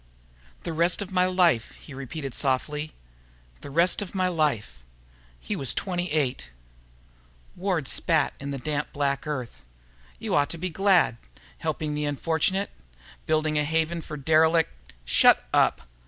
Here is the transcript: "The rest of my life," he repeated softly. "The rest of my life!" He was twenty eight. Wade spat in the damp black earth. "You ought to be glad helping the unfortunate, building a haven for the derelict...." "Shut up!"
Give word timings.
"The 0.63 0.73
rest 0.73 1.03
of 1.03 1.11
my 1.11 1.25
life," 1.27 1.73
he 1.75 1.93
repeated 1.93 2.33
softly. 2.33 2.93
"The 3.59 3.69
rest 3.69 4.01
of 4.01 4.15
my 4.15 4.27
life!" 4.29 4.81
He 5.39 5.55
was 5.55 5.75
twenty 5.75 6.11
eight. 6.11 6.49
Wade 7.55 7.87
spat 7.87 8.33
in 8.39 8.49
the 8.49 8.57
damp 8.57 8.91
black 8.93 9.27
earth. 9.27 9.61
"You 10.17 10.33
ought 10.33 10.49
to 10.49 10.57
be 10.57 10.71
glad 10.71 11.17
helping 11.59 11.93
the 11.93 12.05
unfortunate, 12.05 12.71
building 13.27 13.59
a 13.59 13.63
haven 13.63 14.01
for 14.01 14.17
the 14.17 14.23
derelict...." 14.23 14.71
"Shut 15.05 15.47
up!" 15.53 15.83